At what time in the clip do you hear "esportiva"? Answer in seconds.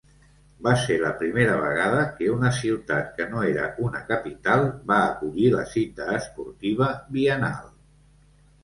6.19-6.91